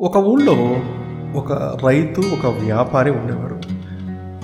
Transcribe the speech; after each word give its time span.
ఒక 0.00 0.16
ఊళ్ళో 0.16 0.76
ఒక 1.38 1.52
రైతు 1.86 2.20
ఒక 2.20 2.46
వ్యాపారి 2.46 3.10
ఉండేవాడు 3.10 3.56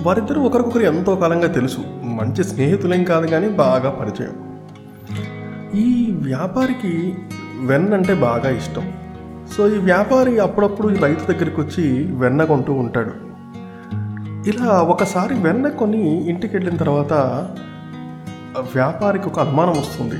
వారిద్దరూ 0.03 0.41
ఒకరికొకరు 0.41 0.83
ఎంతో 0.83 1.15
కాలంగా 1.15 1.47
తెలుసు. 1.47 1.77
మంచి 2.03 2.43
స్నేహితులేం 2.43 3.03
కాదు 3.03 3.27
కానీ 3.27 3.49
బాగా 3.49 3.89
పరిచయం. 3.89 4.33
ఈ 5.75 6.11
వ్యాపారికి 6.11 7.13
వెన్న 7.59 7.93
అంటే 7.93 8.13
బాగా 8.13 8.49
ఇష్టం. 8.49 8.91
సో 9.57 9.67
ఈ 9.67 9.77
వ్యాపారి 9.77 10.39
అప్పుడప్పుడు 10.39 10.89
ఈ 10.89 10.97
రైతు 10.97 11.31
దగ్గరికి 11.31 11.61
వచ్చి 11.61 12.11
వెన్న 12.11 12.43
కొంటూ 12.43 12.73
ఉంటాడు. 12.73 13.11
ఇలా 14.49 14.81
ఒకసారి 14.81 15.35
వెన్న 15.35 15.67
కొని 15.67 16.29
ఇంటికి 16.29 16.57
వెళ్ళిన 16.57 16.77
తర్వాత 16.77 17.13
వ్యాపారికి 18.75 19.25
ఒక 19.25 19.39
అనుమానం 19.39 19.71
వస్తుంది. 19.71 20.19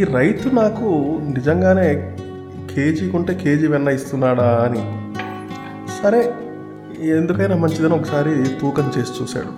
ఈ 0.00 0.04
రైతు 0.04 0.48
నాకు 0.48 1.18
నిజంగానే 1.22 2.16
కేజీ 2.74 3.08
కొంటే 3.08 3.34
కేజీ 3.34 3.66
వెన్న 3.66 3.88
ఇస్తున్నాడా 3.88 4.48
అని. 4.64 4.82
సరే 6.02 6.32
ఎందుకైనా 7.10 7.56
మంచిదని 7.56 7.94
ఒకసారి 7.94 8.60
తూకం 8.60 8.92
చేసి 8.98 9.22
చూశాడు. 9.22 9.52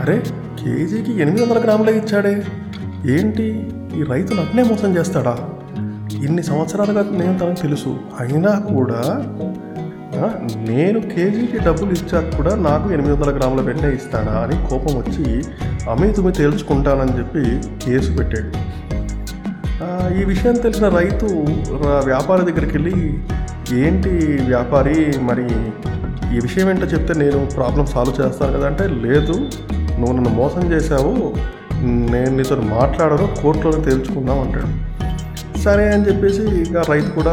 అరే 0.00 0.22
కేజీకి 0.60 1.20
ఎనిమిది 1.22 1.42
వందల 1.42 1.58
గ్రాములే 1.58 1.92
ఇచ్చాడే. 1.98 2.44
ఏంటి? 3.06 3.72
ఈ 3.96 4.02
రైతు 4.02 4.34
నన్నే 4.34 4.62
మోసం 4.62 4.96
చేస్తాడా? 4.96 5.38
ఇన్ని 6.24 6.42
సంవత్సరాలుగా 6.42 7.02
నేను 7.02 7.38
తనకు 7.38 7.60
తెలుసు. 7.60 7.98
అయినా 8.20 8.52
కూడా 8.58 9.02
నేను 10.56 11.00
కేజీకి 11.00 11.58
డబ్బులు 11.58 11.90
ఇచ్చాక 11.90 12.36
కూడా 12.36 12.54
నాకు 12.56 12.92
ఎనిమిది 12.92 13.14
వందల 13.14 13.30
గ్రాముల 13.36 13.60
వెన్న 13.60 13.84
ఇస్తాడా 13.84 14.32
అని 14.32 14.68
కోపం 14.68 14.98
వచ్చి 14.98 15.42
అమితుమి 15.90 16.32
తేల్చుకుంటానని 16.32 17.18
చెప్పి 17.18 17.60
కేసు 17.84 18.12
పెట్టాడు. 18.12 18.67
ఈ 20.20 20.24
విషయం 20.24 20.54
తెలిసిన 20.54 20.88
రైతు 20.88 21.26
వ్యాపారి 22.04 22.52
దగ్గరికి 22.52 22.78
వెళ్ళి 22.78 23.18
ఏంటి 23.86 24.08
వ్యాపారి 24.46 25.18
మరి 25.22 25.44
ఈ 26.36 26.40
విషయం 26.40 26.70
ఏంటో 26.70 26.86
చెప్తే 26.86 27.14
నేను 27.14 27.48
ప్రాబ్లం 27.54 27.86
సాల్వ్ 27.86 28.20
చేస్తాను 28.20 28.52
కదా 28.52 28.66
అంటే 28.66 28.86
లేదు 28.86 29.32
నువ్వు 29.98 30.12
నన్ను 30.12 30.30
మోసం 30.30 30.72
చేశావు 30.72 31.34
నేను 31.84 32.36
నీతో 32.36 32.56
మాట్లాడను 32.56 33.28
కోర్టులోనే 33.42 33.84
తేల్చుకుందాం 33.84 34.40
అంటాడు. 34.40 34.68
సరే 35.58 35.92
అని 35.92 36.08
చెప్పేసి 36.08 36.42
ఇక 36.42 36.90
రైతు 36.90 37.10
కూడా 37.10 37.32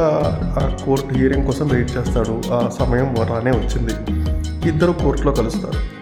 ఆ 0.60 0.78
కోర్టు 0.86 1.14
హియరింగ్ 1.14 1.46
కోసం 1.46 1.68
వెయిట్ 1.68 1.98
చేస్తాడు. 1.98 2.42
ఆ 2.54 2.70
సమయం 2.80 3.16
రానే 3.34 3.52
వచ్చింది. 3.52 3.94
ఇద్దరు 4.70 4.92
కోర్టులో 4.92 5.32
కలుస్తారు. 5.32 5.95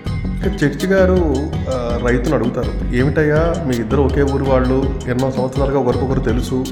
ఇక 0.46 0.56
జడ్జి 0.56 0.88
గారు 0.88 1.14
రైతులు 1.14 2.08
రైతును 2.08 2.36
అడుగుతారు 2.36 2.96
ఏమిటయ్యా 2.96 3.42
మీ 3.68 3.76
ఇద్దరు 3.76 4.02
ఒకే 4.02 4.24
ఊరు 4.24 4.44
వాళ్ళు 4.44 4.78
ఎన్నో 5.08 5.32
సంవత్సరాలుగా 5.32 5.80
ఒకరికొకరు 5.80 6.20
తెలుసు 6.20 6.66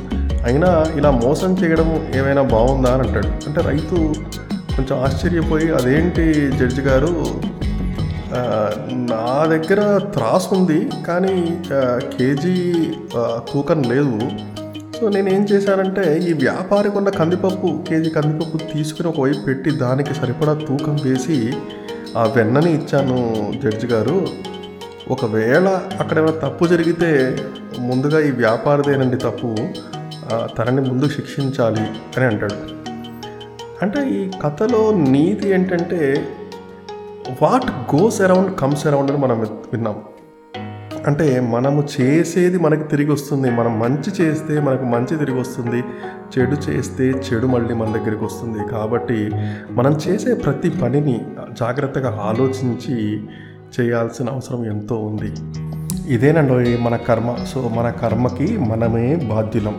అయినా 0.45 0.85
ఇలా 0.97 1.11
మోసం 1.11 1.51
చేయడం 1.53 2.11
ఏమైనా 2.15 2.41
బాగుందా? 2.41 2.93
అని 2.93 3.07
అంటాడు. 3.07 3.27
అంటే 3.27 3.61
రైతు 3.61 3.95
కొంచెం 4.75 5.03
ఆశ్చర్యపోయి 5.03 5.71
అదేంటి 5.71 6.51
జడ్జి 6.57 6.81
గారు 6.81 7.25
నా 9.09 9.45
దగ్గర 9.47 9.97
త్రాసు 10.13 10.55
ఉంది 10.55 10.89
కానీ 11.07 11.35
కేజీ 12.17 12.73
తూకం 13.53 13.81
లేదు. 13.83 14.19
సో 14.99 15.09
నేను 15.09 15.29
ఏం 15.29 15.43
చేశానంటే 15.43 16.17
ఈ 16.29 16.33
వ్యాపారికి 16.33 16.97
ఉన్న 16.97 17.09
కందిపప్పు 17.09 17.83
కేజీ 17.89 18.09
కందిపప్పు 18.09 18.57
తీసుకుని 18.73 19.07
ఒకవైపు 19.07 19.39
పెట్టి 19.39 19.71
దానికి 19.71 20.13
సరిపడా 20.13 20.53
తూకం 20.53 20.97
వేసి 21.03 21.37
ఆ 22.17 22.23
వెన్నని 22.35 22.71
ఇచ్చాను 22.73 23.17
జడ్జి 23.63 23.87
గారు. 23.87 24.27
ఒకవేళ 25.09 25.67
అక్కడ 25.99 26.17
ఏమైనా 26.17 26.47
తప్పు 26.47 26.65
జరిగితే 26.65 27.37
ముందుగా 27.79 28.19
ఈ 28.27 28.31
వ్యాపారిదేనండి 28.31 29.17
తప్పు 29.17 29.55
తనని 30.57 30.81
ముందు 30.81 31.09
శిక్షించాలి 31.09 31.85
అని 32.17 32.25
అంటాడు. 32.25 32.57
అంటే 33.81 33.99
ఈ 34.09 34.31
కథలో 34.43 34.81
నీతి 34.91 35.49
ఏంటంటే 35.49 36.01
what 37.41 37.95
goes 37.95 38.21
around 38.21 38.59
comes 38.59 38.87
around 38.87 39.11
అని 39.11 39.19
మనం 39.19 39.39
విన్నాం. 39.41 39.97
అంటే 41.07 41.39
మనము 41.39 41.87
చేసేది 42.01 42.59
మనకి 42.59 42.83
తిరిగి 42.83 43.11
వస్తుంది. 43.11 43.49
మనం 43.49 43.79
మంచి 43.79 44.23
చేస్తే 44.23 44.59
మనకు 44.59 44.83
మంచి 44.83 45.17
తిరిగి 45.17 45.39
వస్తుంది. 45.39 45.83
చెడు 46.37 46.71
చేస్తే 46.71 47.03
చెడు 47.03 47.47
మళ్ళీ 47.47 47.73
మన 47.73 47.97
దగ్గరికి 47.97 48.23
వస్తుంది. 48.23 48.67
కాబట్టి 48.67 49.31
మనం 49.71 49.91
చేసే 49.91 50.33
ప్రతి 50.33 50.69
పనిని 50.69 51.21
జాగ్రత్తగా 51.59 52.19
ఆలోచించి 52.21 53.23
చేయాల్సిన 53.79 54.29
అవసరం 54.29 54.65
ఎంతో 54.65 54.95
ఉంది. 54.95 55.33
ఇదేనండి 56.13 56.77
మన 56.77 56.95
కర్మ. 56.95 57.35
సో 57.53 57.71
మన 57.75 57.89
కర్మకి 57.89 58.57
మనమే 58.57 59.15
బాధ్యులం. 59.15 59.75